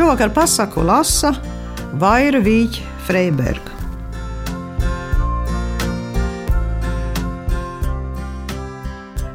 Šovakar 0.00 0.30
pasaku 0.32 0.80
lasa 0.80 1.28
Vaira 2.00 2.38
Vīķa 2.40 2.84
Freiberga. 3.04 3.74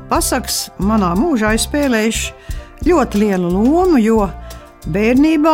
Pasakas 0.10 0.56
manā 0.82 1.12
mūžā 1.20 1.52
ir 1.54 1.62
spēlējuši 1.62 2.88
ļoti 2.90 3.22
lielu 3.22 3.52
lomu, 3.54 4.00
jo 4.02 4.26
bērnībā 4.90 5.54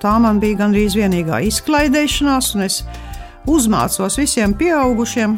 tā 0.00 0.14
man 0.24 0.40
bija 0.40 0.62
gandrīz 0.62 0.96
vienīgā 0.96 1.42
izklaidēšanās, 1.50 2.48
un 2.56 2.64
es 2.70 2.78
uzmācos 3.44 4.16
visiem 4.22 4.56
pieaugušiem, 4.56 5.36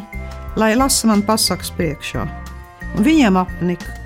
lai 0.55 0.71
lasa 0.79 1.11
man 1.11 1.25
pasakas 1.27 1.75
priekšā. 1.75 2.23
Un 2.95 3.03
viņiem 3.11 3.43
apnika. 3.43 3.99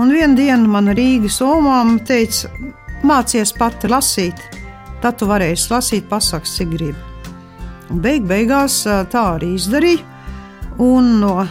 Un 0.00 0.16
vienā 0.16 0.40
dienā 0.40 0.74
man 0.78 0.94
Rīgas 0.96 1.42
omām 1.44 1.98
teica, 2.08 2.48
mācies 3.04 3.52
pati 3.56 3.90
lasīt, 3.90 4.40
tad 5.02 5.18
tu 5.20 5.28
varēsi 5.28 5.72
lasīt 5.72 6.08
pasakas, 6.08 6.56
cik 6.56 6.72
gribi. 6.72 6.98
Un 7.90 8.00
beig 8.02 8.24
beigās 8.26 8.82
tā 9.12 9.22
arī 9.36 9.52
izdarīju, 9.54 10.02
un 10.82 11.16
no 11.20 11.46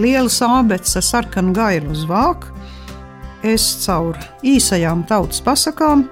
lielas 0.00 0.40
abeces 0.42 0.96
ar 0.98 1.06
sarkanu 1.06 1.52
gailu 1.54 1.92
uz 1.94 2.04
vāku, 2.08 2.50
es 3.44 3.66
caur 3.84 4.16
īsajām 4.42 5.04
tautas 5.08 5.42
pasakām 5.44 6.06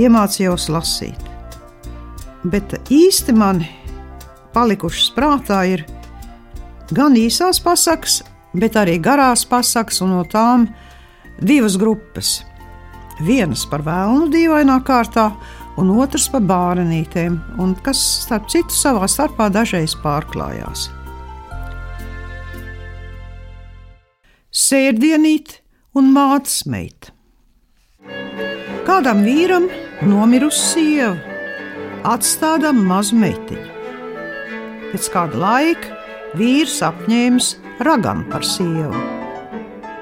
iemācījos 0.00 0.70
lasīt. 0.72 1.18
Bet 2.42 2.74
īsti 2.90 3.34
man 3.36 3.60
palikušas 4.54 5.12
prātā 5.14 5.60
ir 5.68 5.84
gan 6.92 7.14
īsās 7.16 7.60
pasakas, 7.62 8.22
bet 8.56 8.76
arī 8.76 8.98
garās 9.00 9.44
pasakas, 9.48 10.00
un 10.04 10.16
no 10.16 10.24
tām 10.28 10.66
divas 11.40 11.76
grupas. 11.80 12.40
Vienas 13.22 13.62
par 13.70 13.84
vēlnu 13.86 14.30
dīvainā 14.32 14.80
kārtā, 14.86 15.28
un 15.78 15.92
otrs 16.02 16.26
par 16.32 16.42
bērnītēm, 16.48 17.38
kas 17.84 18.00
starp 18.24 18.48
citu 18.50 18.74
savā 18.74 19.06
starpā 19.10 19.48
dažreiz 19.52 19.94
pārklājās. 20.02 20.88
Sērdienīt 24.52 25.60
un 25.96 26.10
mātes 26.12 26.64
meita. 26.68 27.14
Kādam 28.82 29.22
vīram 29.24 29.70
nomirusi 30.02 30.64
sieva, 30.72 31.14
atstādām 32.10 32.82
mazu 32.88 33.16
meitiņu. 33.22 33.68
Pēc 34.90 35.08
kāda 35.14 35.38
laika 35.40 36.02
vīrs 36.36 36.80
apņēmis 36.84 37.54
raganu 37.86 38.26
par 38.34 38.44
sievu. 38.44 39.06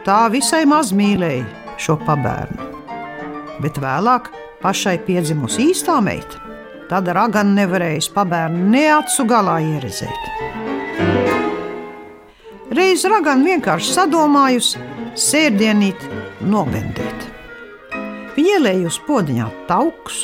Tā 0.09 0.25
visai 0.33 0.65
maz 0.67 0.95
mīlēja 0.97 1.77
šo 1.79 2.01
pabērnu. 2.09 2.70
Bet 3.61 3.77
vēlāk 3.80 4.30
pašai 4.62 4.97
piedzimusi 5.05 5.70
īstā 5.70 5.98
meita, 6.05 6.41
tad 6.89 7.08
ragana 7.12 7.62
nevarēja 7.62 8.08
pabērnu 8.14 8.69
ne 8.72 8.86
acu 8.97 9.27
galā 9.28 9.58
ieredzēt. 9.64 10.30
Reiz 12.70 13.05
ragana 13.11 13.44
vienkārši 13.44 13.94
sadomājusi 13.97 14.81
sērdienīt 15.19 16.05
nobendēt. 16.47 17.27
Viņa 18.36 18.56
ielējusi 18.56 19.03
podziņā 19.08 19.48
taukus, 19.69 20.20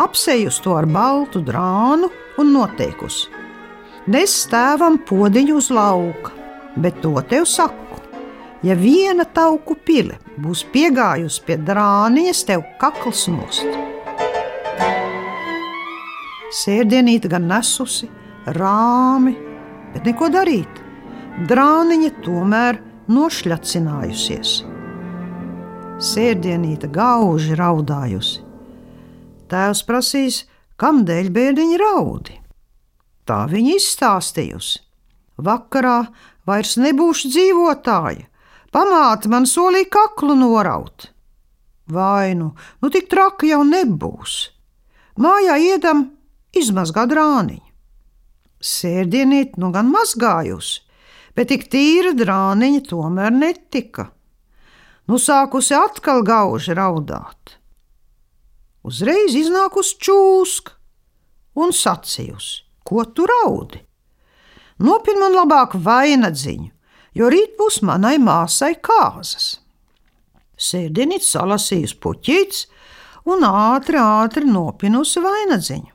apsejusi 0.00 0.62
to 0.64 0.74
ar 0.78 0.88
baltu 0.90 1.42
drānu 1.44 2.08
un 2.40 2.54
noteikusi: 2.54 3.28
Nes 4.10 4.34
tēvam 4.50 4.98
podziņu 5.06 5.58
uz 5.60 5.68
lauka, 5.70 6.32
bet 6.76 7.02
to 7.04 7.14
tev 7.30 7.46
saku. 7.46 7.87
Ja 8.66 8.74
viena 8.74 9.22
tauku 9.22 9.76
pile 9.86 10.16
būs 10.42 10.64
piegājusi 10.72 11.44
pie 11.46 11.56
drāniņas, 11.62 12.40
tev 12.48 12.64
kakls 12.80 13.28
nost. 13.30 13.76
Sērdienīte 16.58 17.30
gan 17.30 17.46
nesusi, 17.46 18.08
rāmi, 18.56 19.36
bet 19.92 20.08
neko 20.08 20.30
darīt 20.32 20.80
drāniņa 21.46 22.10
tomēr 22.24 22.80
nošļacinājusies. 23.14 24.54
Sērdienīte 26.02 26.90
gauži 26.94 27.54
raudājusi. 27.58 28.42
Tēvs 29.48 29.84
prasīs, 29.86 30.40
kam 30.78 31.04
dēļ 31.06 31.30
bērniņa 31.34 31.78
raudi. 31.82 32.40
Tā 33.28 33.44
viņa 33.50 33.76
izstāstījusi. 33.78 34.82
Vakarā 35.46 36.00
vairs 36.48 36.74
nebūšu 36.80 37.30
dzīvotāja, 37.30 38.26
pamāte 38.74 39.30
man 39.32 39.46
solīja 39.48 39.90
kaklu 39.92 40.36
noraut. 40.38 41.10
Vai 41.88 42.34
nu, 42.36 42.52
tik 42.92 43.08
traki 43.08 43.52
jau 43.52 43.62
nebūs. 43.64 44.36
Mājā 45.18 45.56
iedam 45.58 46.04
izmazgā 46.56 47.06
drāniņu. 47.08 47.64
Sērdienīt 48.58 49.56
nu 49.58 49.70
gan 49.74 49.88
mazgājusi, 49.92 50.82
bet 51.34 51.52
tik 51.52 51.68
tīra 51.72 52.12
drāniņa 52.18 52.82
tomēr 52.90 53.34
netika. 53.34 54.08
Nu 55.08 55.16
sākusi 55.22 55.76
atkal 55.78 56.24
gauži 56.26 56.74
raudāt. 56.76 57.56
Uzreiz 58.84 59.34
iznākusi 59.38 59.96
čūska 60.04 60.74
un 61.58 61.72
sacījusi, 61.74 62.64
ko 62.84 63.04
tu 63.10 63.26
raudi. 63.28 63.80
Nopin 64.84 65.18
man 65.18 65.34
labāk 65.34 65.74
vainagdziņu, 65.82 66.70
jo 67.18 67.28
rīt 67.32 67.56
būs 67.58 67.80
manai 67.82 68.16
māsai 68.22 68.76
kāzas. 68.78 69.58
Sēdienīts 70.58 71.32
salasījusi 71.34 71.98
puķītes 72.02 72.64
un 73.30 73.44
ātri, 73.46 73.98
ātri 73.98 74.46
nopinusi 74.48 75.22
vainagdziņu. 75.22 75.92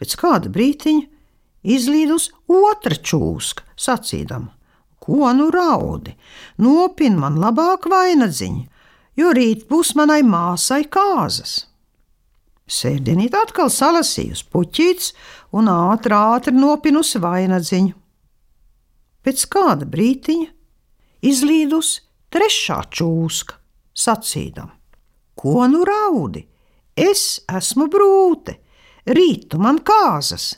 Pēc 0.00 0.16
kāda 0.16 0.50
brītiņa 0.50 1.06
izlīdus 1.76 2.30
otra 2.48 2.96
čūska, 2.96 3.66
sacīdama: 3.76 4.54
Ko 5.00 5.32
nu 5.36 5.50
raudi? 5.52 6.14
Nopin 6.58 7.18
man 7.20 7.38
labāk 7.42 7.88
vainagdziņu, 7.90 8.64
jo 9.20 9.34
rīt 9.36 9.66
būs 9.68 9.94
manai 9.98 10.22
māsai 10.24 10.86
kāzas. 10.88 11.66
Sēdienīt 12.70 13.34
atkal 13.34 13.70
salasījusi 13.74 14.46
puķītes 14.52 15.12
un 15.58 15.70
ātri, 15.72 16.14
ātri 16.14 16.54
nopinusi 16.54 17.18
vainagdziņu. 17.22 17.99
Pēc 19.20 19.44
kāda 19.52 19.88
brītiņa 19.88 20.48
izlīdus 21.28 21.92
trešā 22.32 22.80
čūska, 22.88 23.58
sacīdama: 23.92 24.72
Ko 25.36 25.66
nu 25.68 25.84
raudi? 25.84 26.46
Es 26.96 27.40
esmu 27.48 27.86
brūte, 27.92 28.56
rītu 29.08 29.60
man 29.60 29.80
kāzas, 29.84 30.52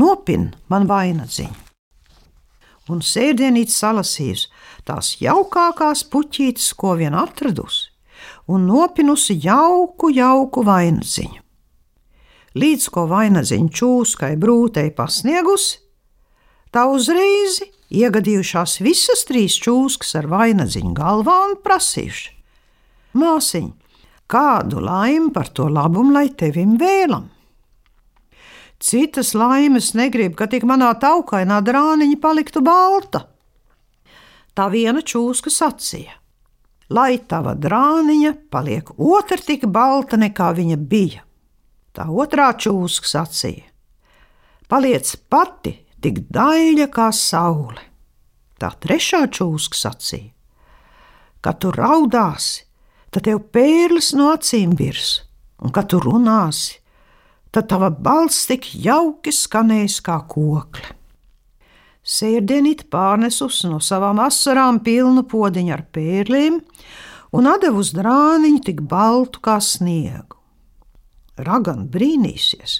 nopin 0.00 0.48
man 0.72 0.86
vainagdziņu. 0.90 1.62
Un 2.90 3.02
sēdienīt 3.02 3.72
salasījusi 3.74 4.50
tās 4.86 5.16
jaukākās 5.18 6.04
puķītes, 6.10 6.70
ko 6.78 6.94
vien 6.98 7.16
atradusi, 7.18 7.90
un 8.46 8.68
nopinusi 8.70 9.34
jauku, 9.42 10.12
jauku 10.14 10.62
vainagdziņu. 10.66 11.42
Līdz 12.56 12.86
ko 12.94 13.04
vainagdziņu 13.10 13.72
čūskai 13.78 14.36
brūtei 14.40 14.92
pasniegusi, 14.96 15.80
tā 16.72 16.86
uzreiz 16.88 17.58
iegadījušās 17.92 18.80
visas 18.82 19.24
trīs 19.28 19.56
čūskas 19.62 20.16
ar 20.18 20.28
vainagdziņu 20.30 20.92
galvā 20.96 21.36
un 21.50 21.56
prasījuši: 21.62 22.32
Māsiņ, 23.16 23.70
kādu 24.30 24.82
laimi 24.82 25.32
par 25.32 25.48
to 25.54 25.68
labumu 25.70 26.16
lai 26.16 26.28
tevim 26.34 26.76
vēlam? 26.80 27.30
Citas 28.82 29.32
laimes 29.32 29.94
negrib, 29.96 30.34
ka 30.36 30.46
tik 30.52 30.66
manā 30.68 30.90
taukainā 31.00 31.62
drāniņa 31.64 32.18
paliktu 32.20 32.60
balta. 32.60 33.24
Tā 34.52 34.68
viena 34.72 35.00
čūska 35.00 35.52
sacīja: 35.52 36.12
Lai 36.92 37.16
tava 37.18 37.54
drāniņa 37.54 38.34
paliek 38.50 38.92
otra 38.98 39.38
tik 39.40 39.64
balta, 39.66 40.18
nekā 40.20 40.52
viņa 40.58 40.76
bija. 40.76 41.24
Tā 41.96 42.04
otrā 42.12 42.50
čūska 42.52 43.08
sacīja: 43.08 43.64
Paliec 44.68 45.14
pati 45.30 45.85
tik 46.06 46.22
daļa 46.30 46.86
kā 46.94 47.10
saule. 47.14 47.82
Tā 48.56 48.70
trešā 48.80 49.26
čūska 49.26 49.76
sacīja: 49.76 50.32
Kad 51.42 51.60
tu 51.62 51.72
raudāsi, 51.74 52.64
tad 53.10 53.26
tev 53.26 53.42
pērlis 53.52 54.12
no 54.16 54.30
acīm 54.34 54.76
virs, 54.78 55.26
un 55.58 55.74
kad 55.74 55.90
tu 55.90 56.00
runāsi, 56.02 56.78
tad 57.50 57.68
tava 57.72 57.90
balss 57.90 58.46
tik 58.48 58.70
jauki 58.86 59.34
skanēs 59.34 59.98
kā 60.06 60.20
kokle. 60.30 60.94
Sērdienīt 62.06 62.86
pārnesus 62.86 63.64
no 63.66 63.80
savām 63.82 64.20
asarām 64.22 64.78
pilnu 64.86 65.24
podziņu 65.26 65.72
ar 65.74 65.82
pērliem 65.90 66.60
un 67.34 67.48
devu 67.60 67.82
uz 67.82 67.90
drāniņu 67.96 68.60
tik 68.62 68.84
baltu 68.86 69.42
kā 69.42 69.58
sniegu. 69.58 70.38
Ragan 71.36 71.88
brīnīsies, 71.92 72.78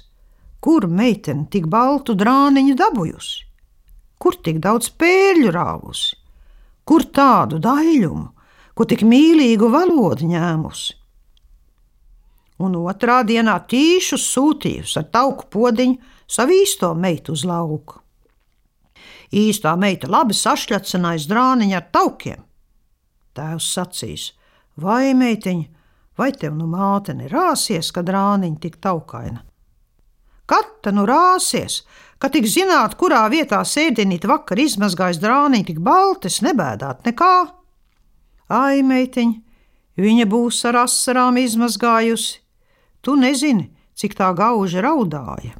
kur 0.66 0.88
meitene 0.90 1.46
tik 1.52 1.70
baltu 1.70 2.16
drāniņu 2.18 2.74
dabūjusi, 2.82 3.46
kur 4.18 4.38
tik 4.42 4.58
daudz 4.64 4.90
pērļu 4.98 5.54
rāvusi, 5.54 6.16
kur 6.82 7.06
tādu 7.14 7.62
daļumu, 7.62 8.28
ko 8.74 8.84
tik 8.90 9.06
mīlīgu 9.06 9.70
valodu 9.70 10.26
ņēmusi 10.34 10.96
un 12.62 12.76
otrā 12.80 13.20
dienā 13.26 13.56
tīšu 13.68 14.18
sūtījusi 14.20 14.98
ar 15.00 15.08
tauku 15.12 15.48
podziņu 15.52 15.96
savu 16.36 16.56
īsto 16.56 16.92
meitu 16.96 17.34
uz 17.36 17.44
lauku. 17.48 18.00
Īstā 19.36 19.74
meita 19.76 20.08
labi 20.10 20.36
sašķelcinājis 20.36 21.26
drāniņu 21.30 21.76
ar 21.76 21.88
taukiem. 21.92 22.44
Tēvs 23.36 23.72
sacīs: 23.74 24.30
Vai 24.80 25.12
meitiņa, 25.18 25.66
vai 26.16 26.30
tev 26.32 26.54
nu 26.56 26.68
māte 26.70 27.14
nerāsies, 27.16 27.90
kad 27.92 28.08
rāniņa 28.08 28.62
tik 28.62 28.78
taukaina? 28.80 29.42
Kad 30.46 30.68
ta 30.82 30.92
nu 30.94 31.06
rāsies, 31.08 31.82
ka 32.22 32.30
tik 32.32 32.46
zināt, 32.50 32.94
kurā 33.00 33.24
vietā 33.32 33.62
sēdienīt 33.66 34.26
vakar 34.30 34.60
izmazgājis 34.62 35.20
drāniņu 35.22 35.68
tik 35.70 35.80
baltes, 35.82 36.40
nebēdāt 36.46 37.02
nekā? 37.08 37.34
Ai, 38.54 38.82
meitiņa, 38.86 39.40
viņa 39.98 40.26
būs 40.30 40.62
ar 40.70 40.84
asarām 40.84 41.40
izmazgājusi. 41.42 42.38
Tu 43.02 43.16
nezini, 43.18 43.70
cik 43.98 44.14
tā 44.18 44.30
gauži 44.38 44.82
raudāja. 44.84 45.56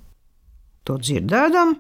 To 0.86 0.98
dzirdēdam, 1.02 1.74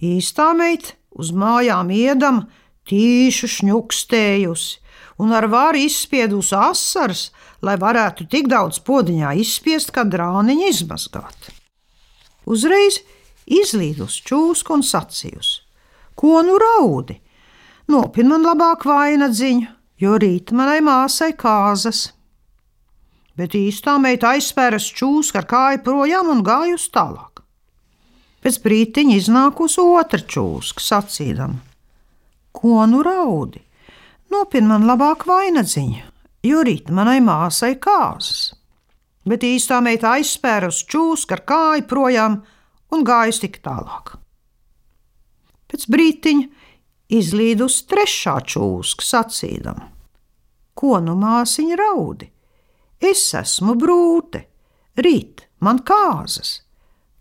īstā 0.00 0.52
meita 0.56 0.96
uz 1.12 1.32
mājām 1.36 1.92
iedam, 1.92 2.46
tīšu 2.88 3.50
šņukstējusi 3.52 4.80
un 5.20 5.32
ar 5.32 5.48
varu 5.52 5.80
izspiedusi 5.86 6.56
asaras, 6.56 7.30
lai 7.64 7.76
varētu 7.80 8.28
tik 8.32 8.48
daudz 8.52 8.80
podziņā 8.84 9.32
izspiest, 9.40 9.92
kā 9.92 10.04
drāniņa 10.08 10.72
izmazgāt. 10.72 11.55
Uzreiz 12.46 13.00
izlīdus 13.46 14.20
čūsku 14.26 14.76
un 14.76 14.84
sacījusi: 14.86 15.62
Ko 16.14 16.42
nu 16.46 16.58
raudi? 16.62 17.18
Nopin 17.90 18.30
man 18.30 18.46
labāk 18.46 18.86
vainagdziņu, 18.86 19.66
jo 20.02 20.18
rīt 20.18 20.52
manai 20.54 20.80
māsai 20.82 21.32
kāzas. 21.38 22.08
Bet 23.36 23.54
īstā 23.54 23.98
meita 24.00 24.32
aizspēras 24.34 24.86
čūsku 24.96 25.38
ar 25.38 25.46
kāju 25.50 25.82
projām 25.86 26.30
un 26.32 26.42
gājusi 26.46 26.90
tālāk. 26.94 27.42
Pēc 28.42 28.58
brīdiņa 28.64 29.16
iznākusi 29.20 29.82
otra 29.82 30.22
čūska, 30.22 30.82
sacīdama: 30.82 31.58
Ko 32.56 32.86
nu 32.90 33.02
raudi? 33.06 33.62
Nopin 34.32 34.66
man 34.70 34.86
labāk 34.88 35.26
vainagdziņu, 35.28 36.02
jo 36.46 36.62
rīt 36.66 36.90
manai 36.90 37.18
māsai 37.22 37.74
kāzas. 37.78 38.55
Bet 39.26 39.42
īstā 39.46 39.80
meita 39.82 40.12
aizspēra 40.16 40.70
uz 40.70 40.82
čūsku 40.86 41.34
ar 41.34 41.42
kāju 41.48 41.86
projām 41.90 42.38
un 42.94 43.02
gājusi 43.06 43.46
tik 43.46 43.58
tālāk. 43.64 44.14
Pēc 45.66 45.86
brīdiņa 45.90 46.46
izlīdus 47.16 47.80
trešā 47.90 48.36
čūska, 48.46 49.02
sacīdama: 49.02 49.90
Ko 50.78 51.00
nu 51.02 51.16
māsiņa 51.18 51.80
raudi? 51.80 52.30
Es 53.02 53.26
esmu 53.34 53.74
brūte, 53.76 54.46
rīt 55.02 55.48
man 55.60 55.82
kāzas 55.82 56.60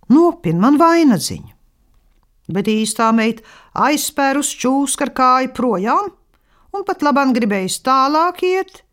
nopin 0.09 0.59
man 0.61 0.77
vainagdziņu. 0.79 1.51
Bet 2.55 2.69
īstā 2.69 3.09
meita 3.15 3.41
aizspēr 3.87 4.37
uz 4.37 4.51
čūsku 4.53 5.07
ar 5.07 5.11
kāju 5.17 5.53
projām, 5.57 6.11
un 6.75 6.85
pat 6.85 7.01
labāk 7.05 7.33
gribējis 7.37 7.79
tālāk 7.85 8.43
iet, 8.45 8.83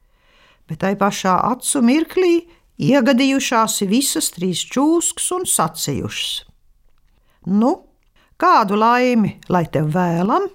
bet 0.68 0.80
tai 0.84 0.94
pašā 0.96 1.36
acu 1.50 1.82
mirklī 1.84 2.34
iegadījušās 2.80 3.82
visas 3.90 4.30
trīs 4.36 4.62
čūskas 4.72 5.28
un 5.36 5.46
sacījušas: 5.48 6.32
Nu, 7.46 7.72
kādu 8.38 8.78
laimi 8.78 9.38
lai 9.48 9.66
tev 9.66 9.90
vēlam? 9.94 10.48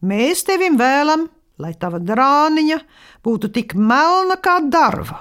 Mēs 0.00 0.44
tevim 0.48 0.78
vēlam, 0.80 1.28
lai 1.60 1.74
tava 1.76 2.00
drāniņa 2.00 2.78
būtu 3.24 3.50
tik 3.52 3.74
melna 3.76 4.38
kā 4.40 4.58
darva, 4.64 5.20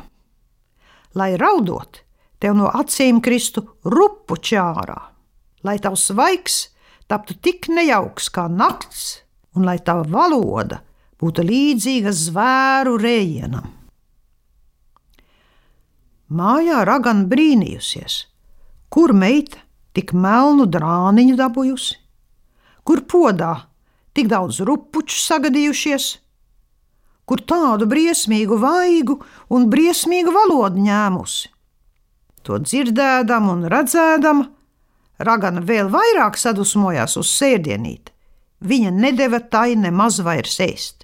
lai 1.20 1.36
raudot 1.38 2.02
tev 2.40 2.56
no 2.56 2.70
acīm 2.72 3.20
kristu 3.22 3.66
rupu 3.84 4.40
čārā, 4.40 5.00
lai 5.68 5.78
tavs 5.84 6.08
svaigs 6.12 6.70
taptu 7.10 7.36
tik 7.36 7.68
nejauks 7.74 8.30
kā 8.32 8.48
nakts, 8.48 9.20
un 9.58 9.66
lai 9.68 9.80
tava 9.84 10.06
valoda 10.08 10.80
būtu 11.20 11.44
līdzīga 11.44 12.14
zvēru 12.16 12.96
rējienam. 13.02 13.79
Mājā 16.30 16.84
ragan 16.86 17.26
brīnījusies, 17.30 18.18
kur 18.94 19.14
meita 19.18 19.64
tik 19.98 20.14
melnu 20.14 20.68
drāniņu 20.70 21.38
dabūjusi, 21.40 21.96
kur 22.86 23.04
podā 23.10 23.54
tik 24.14 24.30
daudz 24.30 24.62
rupuču 24.66 25.18
sagadījušies, 25.24 26.10
kur 27.26 27.42
tādu 27.42 27.90
briesmīgu 27.90 28.58
vaigu 28.62 29.20
un 29.54 29.70
briesmīgu 29.70 30.34
valodu 30.34 30.86
ņēmusi 30.86 31.50
To 32.50 32.60
dzirdēdam 32.64 33.50
un 33.52 33.68
redzēdam, 33.72 34.48
Ragana 35.20 35.60
vēl 35.62 35.90
vairāk 35.92 36.38
sadusmojās 36.40 37.18
uz 37.20 37.28
sēdienīti. 37.36 38.14
Viņa 38.64 38.92
nedeva 38.96 39.42
tai 39.44 39.76
nemaz 39.76 40.22
vairs 40.24 40.56
ēst. 40.64 41.04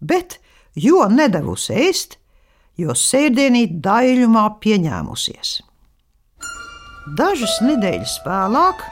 Bet, 0.00 0.38
jo 0.78 1.02
nedevusi 1.10 1.74
ēst, 1.88 2.16
jo 2.80 2.96
sēdienīt 2.96 3.78
daļumā 3.84 4.46
pieņēmusies. 4.62 5.58
Dažas 7.18 7.58
nedēļas 7.64 8.18
vēlāk 8.26 8.82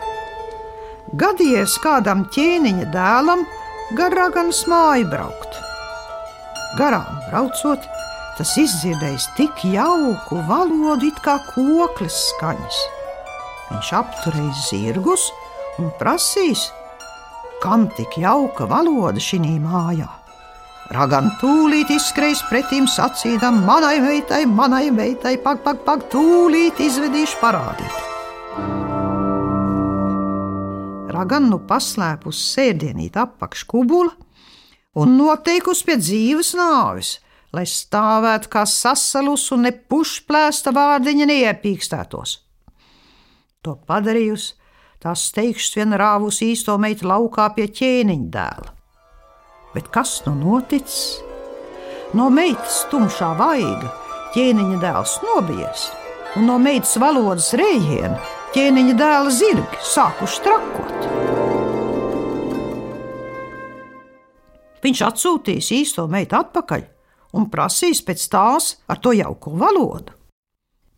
gadījies 1.21 1.77
kādam 1.85 2.27
ķēniņa 2.35 2.89
dēlam 2.93 3.45
gar 3.97 4.13
Raganas 4.17 4.65
māju 4.69 5.09
braukt. 5.13 5.61
Garām 6.77 7.23
braucot, 7.31 7.87
tas 8.37 8.53
izdzirdējis 8.61 9.31
tik 9.39 9.65
jauku 9.73 10.43
valodu, 10.49 11.09
it 11.09 11.21
kā 11.25 11.39
koklis 11.55 12.19
skaņas. 12.33 12.83
Viņš 13.71 13.93
apturēs 14.03 14.69
zirgus 14.69 15.31
un 15.81 15.93
prasīs, 16.01 16.69
kam 17.65 17.89
tik 17.97 18.21
jauka 18.21 18.69
valoda 18.69 19.23
šī 19.23 19.41
mājā. 19.63 20.18
Ragam 20.95 21.29
tūlīt 21.41 21.91
izskrēs 21.93 22.41
pretim 22.49 22.87
sacīdam, 22.89 23.61
manai 23.67 23.99
meitai, 24.01 24.47
manai 24.49 24.89
meitai, 24.95 25.37
pak, 25.45 25.61
pak, 25.67 25.85
pak, 25.85 26.07
tūlīt 26.13 26.81
izvedīšu 26.81 27.41
parādīt. 27.43 28.05
Ragam 31.13 31.49
nu 31.53 31.61
paslēpus 31.69 32.41
sēdienīt 32.55 33.17
apakškubula 33.21 34.13
un 34.99 35.17
noteikusi 35.21 35.89
pie 35.89 35.99
dzīves 36.01 36.55
nāves– 36.59 37.17
lai 37.53 37.65
stāvētu 37.69 38.51
kā 38.53 38.65
sasalus 38.69 39.49
un 39.57 39.67
ne 39.67 39.73
pušplēsta 39.73 40.73
vārdiņa 40.77 41.29
neiepīkstētos. 41.31 42.35
To 43.65 43.77
padarījusi, 43.89 44.55
tā 45.03 45.15
steigšs 45.17 45.77
vien 45.79 45.97
rāvus 45.99 46.43
īsto 46.45 46.77
meitu 46.81 47.09
laukā 47.09 47.49
pie 47.57 47.69
ķēniņa 47.81 48.35
dēla. 48.35 48.78
Bet 49.75 49.91
kas 49.93 50.23
nu 50.27 50.35
noticis? 50.39 51.19
No 52.17 52.31
meitas 52.33 52.87
tumšā 52.89 53.35
vaiga 53.37 53.93
ķēniņa 54.33 54.81
dēls 54.81 55.19
nobijies, 55.27 55.89
un 56.39 56.49
no 56.49 56.57
meitas 56.63 56.97
valodas 57.01 57.51
rējiena 57.59 58.17
ķēniņa 58.55 58.95
dēla 58.97 59.33
zirgi 59.33 59.81
sākuši 59.85 60.45
trakot. 60.45 61.09
Viņš 64.85 65.03
atsūtīs 65.05 65.73
īsto 65.75 66.07
meitu 66.09 66.39
atpakaļ, 66.39 66.85
un 67.37 67.49
prasīs 67.53 68.01
pēc 68.05 68.25
tās 68.33 68.71
ar 68.89 69.01
to 69.05 69.13
jauko 69.17 69.53
valodu. 69.59 70.15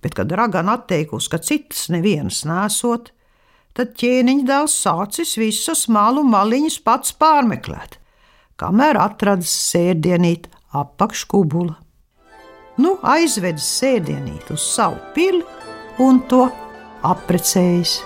Bet, 0.01 0.15
kad 0.17 0.33
Ragana 0.33 0.79
atteikusi, 0.79 1.29
ka 1.33 1.41
citas 1.45 1.89
nevienas 1.93 2.43
nesot, 2.49 3.11
tad 3.77 3.95
ķēniņa 4.01 4.47
dēls 4.49 4.77
sācis 4.85 5.37
visas 5.41 5.87
malu 5.93 6.25
maliņas 6.27 6.79
pats 6.87 7.15
pārmeklēt, 7.21 8.00
kamēr 8.61 8.99
atradis 9.01 9.53
sērdienīt 9.71 10.51
apakškubula. 10.77 11.79
Nu, 12.81 12.97
aizvedis 13.05 13.67
sērdienīt 13.81 14.53
uz 14.55 14.65
savu 14.65 15.01
pili 15.17 15.43
un 16.01 16.23
to 16.31 16.47
apprecējis. 17.05 17.99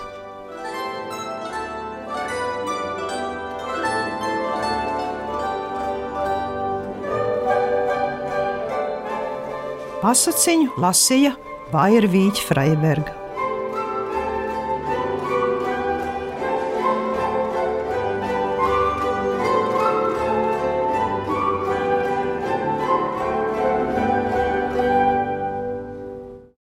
Pasaciņu 10.05 10.75
lasīja 10.77 11.31
Vairvīķa 11.71 12.43
Freiberga. 12.45 13.24